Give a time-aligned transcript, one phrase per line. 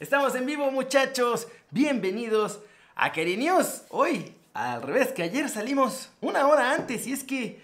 [0.00, 2.60] Estamos en vivo muchachos, bienvenidos
[2.96, 3.82] a News.
[3.90, 7.60] Hoy, al revés que ayer salimos una hora antes y es que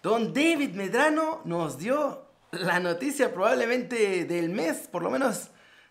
[0.00, 5.48] don David Medrano nos dio la noticia probablemente del mes, por lo menos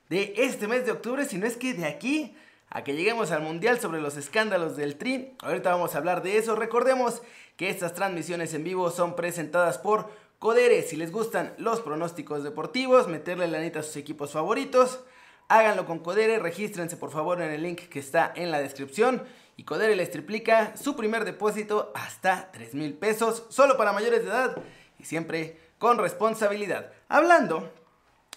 [0.07, 2.33] de este mes de octubre, si no es que de aquí
[2.69, 5.35] a que lleguemos al Mundial sobre los escándalos del Tri.
[5.41, 6.55] Ahorita vamos a hablar de eso.
[6.55, 7.21] Recordemos
[7.57, 10.09] que estas transmisiones en vivo son presentadas por
[10.39, 10.81] Codere.
[10.83, 15.01] Si les gustan los pronósticos deportivos, meterle la neta a sus equipos favoritos,
[15.47, 16.39] háganlo con Codere.
[16.39, 19.23] Regístrense por favor en el link que está en la descripción.
[19.57, 24.29] Y Codere les triplica su primer depósito hasta 3 mil pesos, solo para mayores de
[24.29, 24.57] edad
[24.99, 26.91] y siempre con responsabilidad.
[27.07, 27.71] Hablando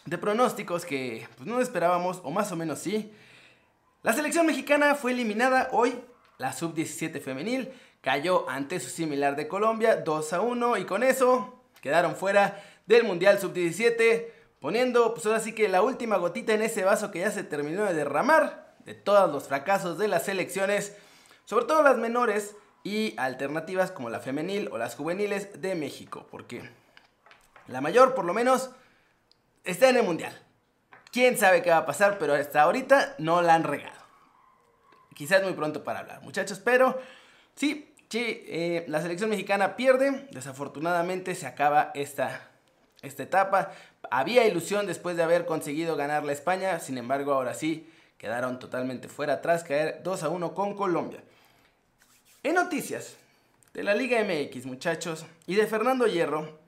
[0.05, 3.13] de pronósticos que pues, no esperábamos, o más o menos sí.
[4.03, 5.99] La selección mexicana fue eliminada hoy,
[6.39, 7.71] la sub-17 femenil
[8.01, 13.05] cayó ante su similar de Colombia 2 a 1 y con eso quedaron fuera del
[13.05, 14.27] Mundial sub-17,
[14.61, 17.85] poniendo pues ahora sí que la última gotita en ese vaso que ya se terminó
[17.85, 20.97] de derramar de todos los fracasos de las selecciones,
[21.45, 22.55] sobre todo las menores
[22.85, 26.71] y alternativas como la femenil o las juveniles de México, porque
[27.67, 28.71] la mayor por lo menos
[29.65, 30.41] está en el Mundial.
[31.11, 33.97] Quién sabe qué va a pasar, pero hasta ahorita no la han regado.
[35.15, 37.01] Quizás muy pronto para hablar, muchachos, pero
[37.55, 40.29] sí, sí, eh, la selección mexicana pierde.
[40.31, 42.51] Desafortunadamente se acaba esta,
[43.07, 43.73] esta etapa.
[44.11, 49.09] Había ilusión después de haber conseguido ganar la España, sin embargo, ahora sí quedaron totalmente
[49.09, 51.23] fuera tras caer 2 a 1 con Colombia.
[52.43, 53.17] En noticias
[53.75, 56.59] de la Liga MX, muchachos, y de Fernando Hierro,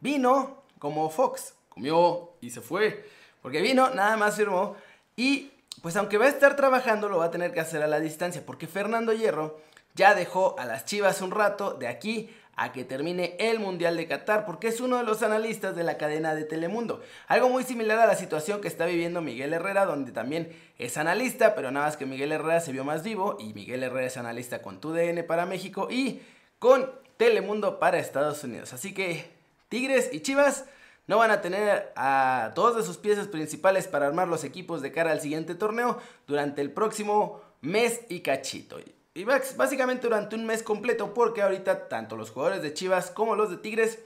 [0.00, 3.08] vino como Fox, comió y se fue.
[3.42, 4.76] Porque vino, nada más firmó.
[5.14, 8.00] Y pues aunque va a estar trabajando, lo va a tener que hacer a la
[8.00, 8.42] distancia.
[8.44, 9.60] Porque Fernando Hierro
[9.94, 14.08] ya dejó a las Chivas un rato de aquí a que termine el Mundial de
[14.08, 17.02] Qatar, porque es uno de los analistas de la cadena de Telemundo.
[17.28, 21.54] Algo muy similar a la situación que está viviendo Miguel Herrera, donde también es analista,
[21.54, 24.62] pero nada más que Miguel Herrera se vio más vivo y Miguel Herrera es analista
[24.62, 26.22] con TUDN para México y
[26.58, 28.72] con Telemundo para Estados Unidos.
[28.72, 29.30] Así que
[29.68, 30.64] Tigres y Chivas
[31.06, 34.92] no van a tener a dos de sus piezas principales para armar los equipos de
[34.92, 38.78] cara al siguiente torneo durante el próximo mes y cachito.
[39.16, 43.50] Y básicamente durante un mes completo porque ahorita tanto los jugadores de Chivas como los
[43.50, 43.98] de Tigres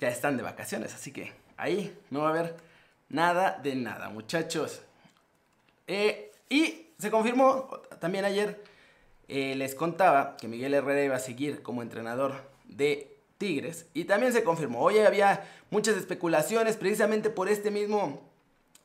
[0.00, 0.94] ya están de vacaciones.
[0.94, 2.56] Así que ahí no va a haber
[3.10, 4.80] nada de nada, muchachos.
[5.86, 8.64] Eh, y se confirmó también ayer,
[9.28, 12.32] eh, les contaba que Miguel Herrera iba a seguir como entrenador
[12.64, 13.84] de Tigres.
[13.92, 14.80] Y también se confirmó.
[14.80, 18.22] Hoy había muchas especulaciones precisamente por este mismo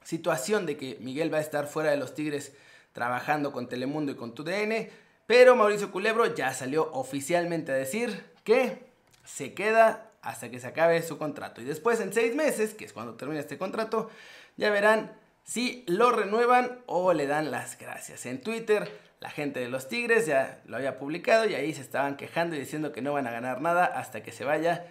[0.03, 2.51] situación de que Miguel va a estar fuera de los Tigres
[2.91, 4.89] trabajando con Telemundo y con TUDN.
[5.29, 8.89] Pero Mauricio Culebro ya salió oficialmente a decir que
[9.23, 11.61] se queda hasta que se acabe su contrato.
[11.61, 14.09] Y después en seis meses, que es cuando termina este contrato,
[14.57, 18.25] ya verán si lo renuevan o le dan las gracias.
[18.25, 22.17] En Twitter la gente de los Tigres ya lo había publicado y ahí se estaban
[22.17, 24.87] quejando y diciendo que no van a ganar nada hasta que se vaya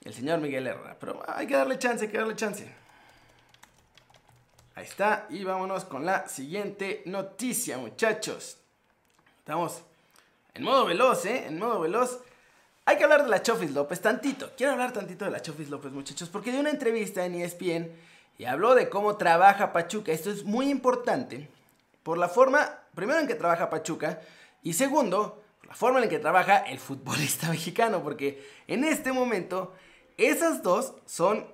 [0.00, 0.96] el señor Miguel Herrera.
[0.98, 2.66] Pero hay que darle chance, hay que darle chance.
[4.74, 8.61] Ahí está, y vámonos con la siguiente noticia, muchachos.
[9.42, 9.82] Estamos
[10.54, 11.46] en modo veloz, ¿eh?
[11.48, 12.20] En modo veloz.
[12.84, 14.52] Hay que hablar de la Chofis López tantito.
[14.56, 17.90] Quiero hablar tantito de la Chofis López, muchachos, porque dio una entrevista en ESPN
[18.38, 20.12] y habló de cómo trabaja Pachuca.
[20.12, 21.48] Esto es muy importante
[22.04, 24.20] por la forma, primero en que trabaja Pachuca
[24.62, 29.74] y segundo, por la forma en que trabaja el futbolista mexicano, porque en este momento
[30.18, 31.48] esas dos son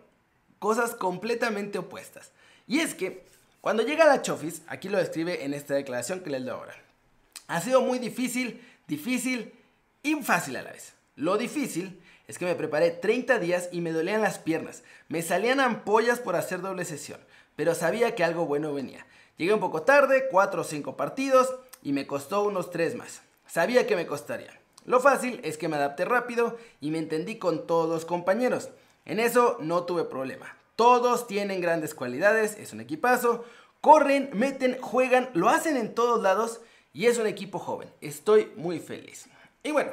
[0.58, 2.32] cosas completamente opuestas.
[2.66, 3.24] Y es que
[3.62, 6.74] cuando llega la Chofis, aquí lo describe en esta declaración que les doy ahora,
[7.48, 9.52] ha sido muy difícil, difícil
[10.02, 10.94] y fácil a la vez.
[11.16, 15.58] Lo difícil es que me preparé 30 días y me dolían las piernas, me salían
[15.58, 17.18] ampollas por hacer doble sesión,
[17.56, 19.06] pero sabía que algo bueno venía.
[19.38, 23.22] Llegué un poco tarde, 4 o 5 partidos y me costó unos 3 más.
[23.46, 24.52] Sabía que me costaría.
[24.84, 28.68] Lo fácil es que me adapté rápido y me entendí con todos los compañeros.
[29.06, 30.54] En eso no tuve problema.
[30.76, 33.44] Todos tienen grandes cualidades, es un equipazo.
[33.80, 36.60] Corren, meten, juegan, lo hacen en todos lados
[36.92, 37.90] y es un equipo joven.
[38.00, 39.28] Estoy muy feliz.
[39.62, 39.92] Y bueno,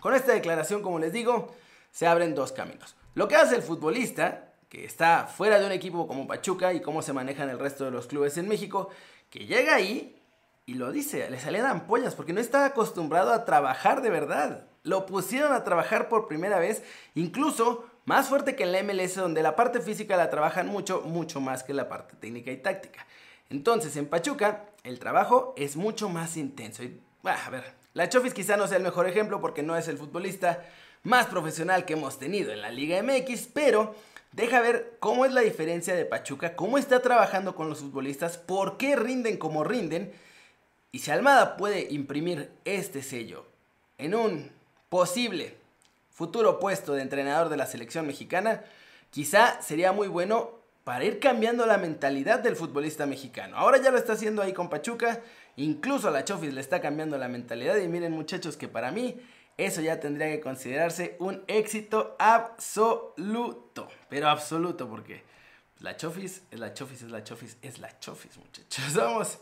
[0.00, 1.54] con esta declaración, como les digo,
[1.90, 2.96] se abren dos caminos.
[3.14, 7.02] Lo que hace el futbolista, que está fuera de un equipo como Pachuca y cómo
[7.02, 8.90] se manejan el resto de los clubes en México,
[9.28, 10.20] que llega ahí
[10.66, 14.66] y lo dice, le salían ampollas porque no estaba acostumbrado a trabajar de verdad.
[14.82, 16.82] Lo pusieron a trabajar por primera vez,
[17.14, 21.40] incluso más fuerte que en la MLS, donde la parte física la trabajan mucho, mucho
[21.40, 23.06] más que la parte técnica y táctica.
[23.50, 26.82] Entonces, en Pachuca, el trabajo es mucho más intenso.
[26.84, 29.98] Y, a ver, la Chofis quizá no sea el mejor ejemplo porque no es el
[29.98, 30.64] futbolista
[31.02, 33.94] más profesional que hemos tenido en la Liga MX, pero
[34.32, 38.76] deja ver cómo es la diferencia de Pachuca, cómo está trabajando con los futbolistas, por
[38.76, 40.12] qué rinden como rinden.
[40.92, 43.46] Y si Almada puede imprimir este sello
[43.98, 44.52] en un
[44.88, 45.56] posible
[46.12, 48.62] futuro puesto de entrenador de la selección mexicana,
[49.10, 53.56] quizá sería muy bueno para ir cambiando la mentalidad del futbolista mexicano.
[53.56, 55.20] Ahora ya lo está haciendo ahí con Pachuca,
[55.56, 59.20] incluso a la Chofis le está cambiando la mentalidad y miren muchachos que para mí
[59.56, 65.22] eso ya tendría que considerarse un éxito absoluto, pero absoluto porque
[65.80, 68.94] la Chofis es la Chofis, es la Chofis, es la Chofis muchachos.
[68.94, 69.38] Vamos,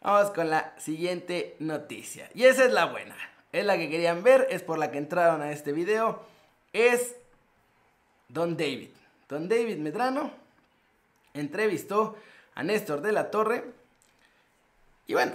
[0.00, 3.16] vamos con la siguiente noticia y esa es la buena,
[3.50, 6.22] es la que querían ver, es por la que entraron a este video,
[6.72, 7.16] es
[8.28, 8.90] Don David.
[9.28, 10.47] Don David Medrano
[11.40, 12.16] entrevistó
[12.54, 13.64] a Néstor de la Torre.
[15.06, 15.32] Y bueno,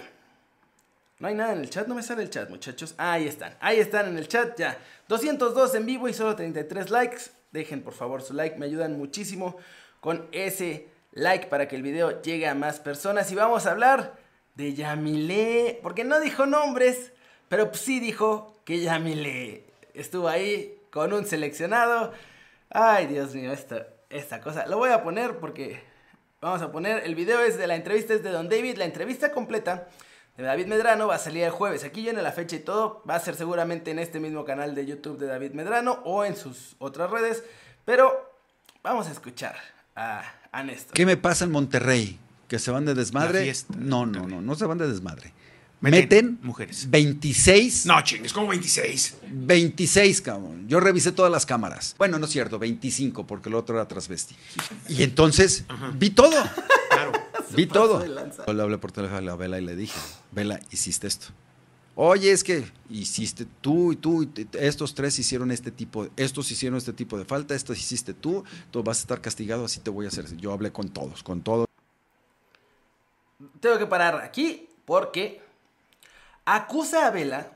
[1.20, 2.96] no hay nada en el chat, no me sale el chat, muchachos.
[2.98, 4.78] ahí están, ahí están en el chat ya.
[5.08, 7.32] 202 en vivo y solo 33 likes.
[7.52, 9.56] Dejen por favor su like, me ayudan muchísimo
[10.02, 13.32] con ese like para que el video llegue a más personas.
[13.32, 14.18] Y vamos a hablar
[14.56, 17.14] de Yamile, porque no dijo nombres,
[17.48, 19.64] pero sí dijo que Yamile
[19.94, 22.12] estuvo ahí con un seleccionado.
[22.70, 24.68] Ay, Dios mío, esta, esta cosa.
[24.68, 25.82] Lo voy a poner porque
[26.44, 29.32] Vamos a poner, el video es de la entrevista, es de Don David, la entrevista
[29.32, 29.88] completa
[30.36, 31.86] de David Medrano va a salir el jueves.
[31.86, 34.86] Aquí viene la fecha y todo, va a ser seguramente en este mismo canal de
[34.86, 37.46] YouTube de David Medrano o en sus otras redes,
[37.86, 38.12] pero
[38.84, 39.56] vamos a escuchar
[39.96, 40.94] a, a Néstor.
[40.94, 42.20] ¿Qué me pasa en Monterrey?
[42.50, 43.50] ¿Que se van de desmadre?
[43.78, 45.32] no, no, no, no se van de desmadre.
[45.92, 46.90] Meten, mujeres.
[46.90, 47.86] 26.
[47.86, 49.18] No, chingues, como 26.
[49.30, 50.66] 26, cabrón.
[50.68, 51.96] Yo revisé todas las cámaras.
[51.98, 54.36] Bueno, no es cierto, 25, porque el otro era transvesti.
[54.88, 55.66] Y entonces
[55.96, 56.42] vi todo.
[56.90, 57.12] Claro.
[57.56, 58.06] vi todo.
[58.06, 60.00] Yo le hablé por teléfono a la Vela y le dije,
[60.32, 61.28] Vela, hiciste esto.
[61.96, 66.78] Oye, es que hiciste tú y tú, y estos tres hicieron este tipo, estos hicieron
[66.78, 70.06] este tipo de falta, estos hiciste tú, tú vas a estar castigado, así te voy
[70.06, 70.36] a hacer.
[70.38, 71.68] Yo hablé con todos, con todos.
[73.60, 75.43] Tengo que parar aquí porque
[76.46, 77.52] acusa a Vela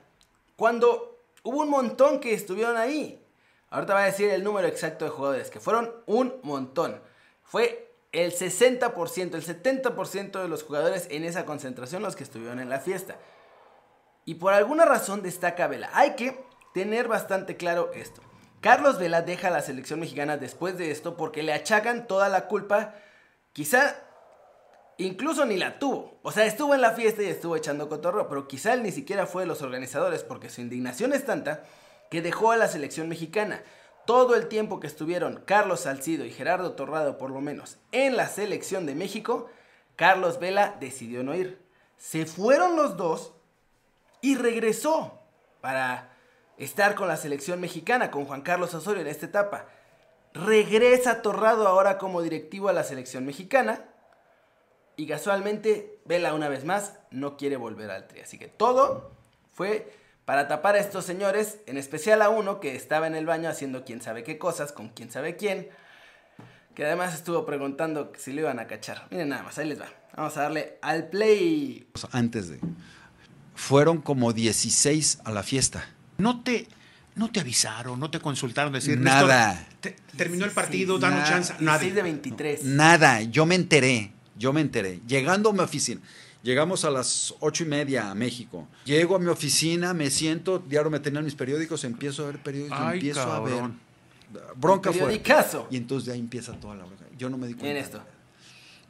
[0.56, 3.24] cuando hubo un montón que estuvieron ahí.
[3.70, 7.02] Ahorita va a decir el número exacto de jugadores, que fueron un montón.
[7.42, 12.70] Fue el 60%, el 70% de los jugadores en esa concentración los que estuvieron en
[12.70, 13.16] la fiesta.
[14.24, 15.90] Y por alguna razón destaca Vela.
[15.92, 18.22] Hay que tener bastante claro esto.
[18.60, 22.48] Carlos Vela deja a la selección mexicana después de esto porque le achacan toda la
[22.48, 22.94] culpa,
[23.52, 23.96] quizá
[24.98, 26.18] Incluso ni la tuvo.
[26.22, 29.26] O sea, estuvo en la fiesta y estuvo echando cotorro, pero quizá él ni siquiera
[29.26, 31.62] fue de los organizadores porque su indignación es tanta
[32.10, 33.62] que dejó a la selección mexicana.
[34.06, 38.26] Todo el tiempo que estuvieron Carlos Salcido y Gerardo Torrado, por lo menos, en la
[38.26, 39.48] selección de México,
[39.94, 41.60] Carlos Vela decidió no ir.
[41.96, 43.34] Se fueron los dos
[44.20, 45.20] y regresó
[45.60, 46.16] para
[46.56, 49.66] estar con la selección mexicana, con Juan Carlos Osorio en esta etapa.
[50.34, 53.84] Regresa Torrado ahora como directivo a la selección mexicana
[54.98, 58.20] y casualmente, Vela una vez más no quiere volver al tri.
[58.20, 59.12] Así que todo
[59.54, 63.48] fue para tapar a estos señores, en especial a uno que estaba en el baño
[63.48, 65.68] haciendo quién sabe qué cosas con quién sabe quién.
[66.74, 69.06] Que además estuvo preguntando si lo iban a cachar.
[69.12, 69.86] Miren nada más, ahí les va.
[70.16, 71.88] Vamos a darle al play.
[72.10, 72.58] Antes de...
[73.54, 75.88] Fueron como 16 a la fiesta.
[76.16, 76.66] No te,
[77.14, 79.64] no te avisaron, no te consultaron, decir nada.
[80.16, 81.54] terminó el partido, danos chance.
[81.60, 81.78] Nada.
[81.78, 82.64] de 23.
[82.64, 84.17] Nada, yo me enteré.
[84.38, 85.00] Yo me enteré.
[85.06, 86.00] Llegando a mi oficina,
[86.42, 88.68] llegamos a las ocho y media a México.
[88.84, 92.92] Llego a mi oficina, me siento, diario me tenían mis periódicos, empiezo a ver periódicos,
[92.92, 93.64] empiezo a ver.
[94.56, 95.22] Bronca fue.
[95.70, 97.04] Y entonces de ahí empieza toda la bronca.
[97.16, 97.70] Yo no me di cuenta.
[97.70, 98.02] En esto.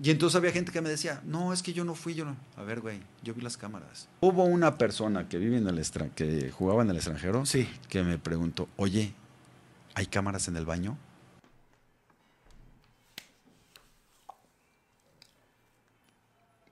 [0.00, 2.36] Y entonces había gente que me decía, no, es que yo no fui, yo no.
[2.56, 4.08] A ver, güey, yo vi las cámaras.
[4.20, 7.68] Hubo una persona que vive en el extranjero, que jugaba en el extranjero, sí.
[7.88, 9.12] que me preguntó, oye,
[9.94, 10.96] ¿hay cámaras en el baño?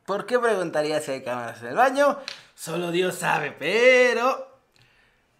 [0.06, 2.18] ¿Por qué preguntaría si hay cámaras en el baño?
[2.54, 4.60] Solo Dios sabe, pero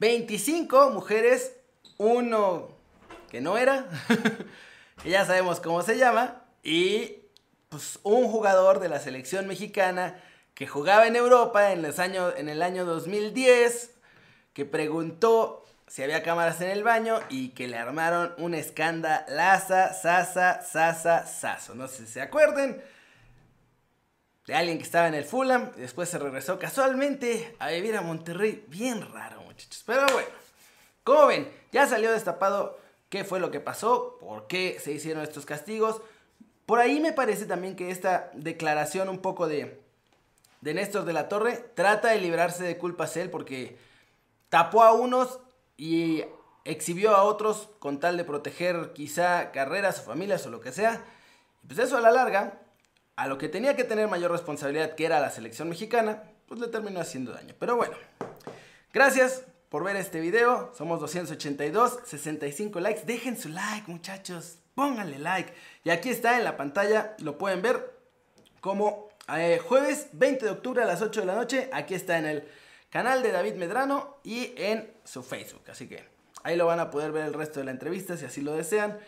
[0.00, 1.52] 25 mujeres,
[1.98, 2.68] uno
[3.30, 3.86] que no era,
[5.02, 7.18] que ya sabemos cómo se llama, y
[7.68, 10.20] pues un jugador de la selección mexicana
[10.54, 13.92] que jugaba en Europa en, los en el año 2010,
[14.52, 20.60] que preguntó si había cámaras en el baño y que le armaron un escandalaza, sasa,
[20.62, 21.76] sasa, saso.
[21.76, 22.82] No sé si se acuerden
[24.46, 28.02] de alguien que estaba en el Fulham y después se regresó casualmente a vivir a
[28.02, 28.64] Monterrey.
[28.68, 29.82] Bien raro, muchachos.
[29.84, 30.28] Pero bueno,
[31.02, 35.46] como ven, ya salió destapado qué fue lo que pasó, por qué se hicieron estos
[35.46, 36.00] castigos.
[36.64, 39.80] Por ahí me parece también que esta declaración un poco de,
[40.60, 43.78] de Néstor de la Torre trata de librarse de culpas él porque
[44.48, 45.40] tapó a unos
[45.76, 46.24] y
[46.64, 51.04] exhibió a otros con tal de proteger quizá carreras o familias o lo que sea.
[51.66, 52.60] Pues eso a la larga,
[53.16, 56.68] a lo que tenía que tener mayor responsabilidad, que era la selección mexicana, pues le
[56.68, 57.54] terminó haciendo daño.
[57.58, 57.96] Pero bueno,
[58.92, 60.72] gracias por ver este video.
[60.76, 63.02] Somos 282, 65 likes.
[63.06, 64.58] Dejen su like, muchachos.
[64.74, 65.52] Pónganle like.
[65.84, 67.96] Y aquí está en la pantalla, lo pueden ver
[68.60, 71.70] como eh, jueves 20 de octubre a las 8 de la noche.
[71.72, 72.48] Aquí está en el
[72.90, 75.62] canal de David Medrano y en su Facebook.
[75.68, 76.04] Así que
[76.42, 78.98] ahí lo van a poder ver el resto de la entrevista si así lo desean.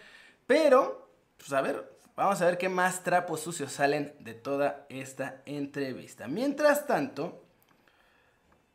[0.46, 5.40] Pero, pues a ver, vamos a ver qué más trapos sucios salen de toda esta
[5.46, 6.26] entrevista.
[6.26, 7.44] Mientras tanto,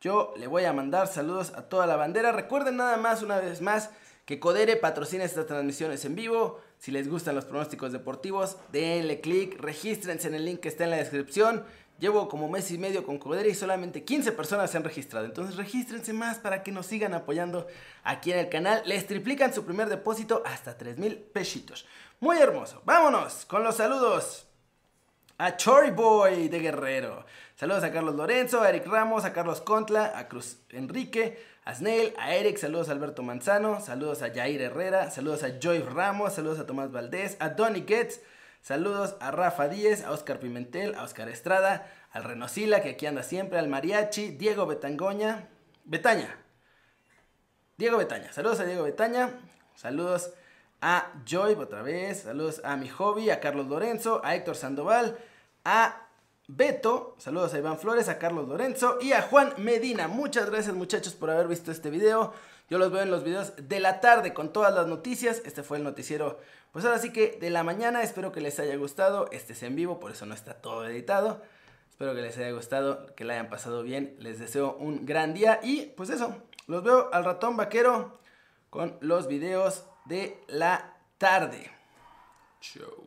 [0.00, 2.32] yo le voy a mandar saludos a toda la bandera.
[2.32, 3.90] Recuerden nada más, una vez más,
[4.24, 6.58] que Codere patrocina estas transmisiones en vivo.
[6.78, 10.90] Si les gustan los pronósticos deportivos, denle click, regístrense en el link que está en
[10.90, 11.64] la descripción.
[11.98, 15.26] Llevo como mes y medio con Codere y solamente 15 personas se han registrado.
[15.26, 17.66] Entonces regístrense más para que nos sigan apoyando
[18.02, 18.82] aquí en el canal.
[18.84, 21.86] Les triplican su primer depósito hasta 3 mil pesitos.
[22.20, 22.82] Muy hermoso.
[22.84, 24.46] Vámonos con los saludos
[25.38, 27.26] a Chory Boy de Guerrero.
[27.56, 32.12] Saludos a Carlos Lorenzo, a Eric Ramos, a Carlos Contla, a Cruz Enrique, a Snail,
[32.18, 36.58] a Eric, saludos a Alberto Manzano, saludos a Jair Herrera, saludos a Joy Ramos, saludos
[36.58, 38.20] a Tomás Valdés, a Donny Getz,
[38.64, 43.22] saludos a Rafa Díez, a Oscar Pimentel, a Oscar Estrada, al Renosila, que aquí anda
[43.22, 45.50] siempre, al Mariachi, Diego Betangoña,
[45.84, 46.34] Betaña,
[47.76, 49.38] Diego Betaña, saludos a Diego Betaña,
[49.74, 50.32] saludos
[50.80, 55.18] a Joy otra vez, saludos a mi hobby, a Carlos Lorenzo, a Héctor Sandoval,
[55.66, 56.03] a
[56.46, 60.08] Beto, saludos a Iván Flores, a Carlos Lorenzo y a Juan Medina.
[60.08, 62.34] Muchas gracias muchachos por haber visto este video.
[62.68, 65.40] Yo los veo en los videos de la tarde con todas las noticias.
[65.46, 66.38] Este fue el noticiero,
[66.70, 68.02] pues ahora sí que de la mañana.
[68.02, 69.30] Espero que les haya gustado.
[69.32, 71.40] Este es en vivo, por eso no está todo editado.
[71.88, 74.14] Espero que les haya gustado, que la hayan pasado bien.
[74.18, 76.36] Les deseo un gran día y pues eso,
[76.66, 78.18] los veo al ratón vaquero
[78.68, 81.70] con los videos de la tarde.
[82.60, 83.04] Chau.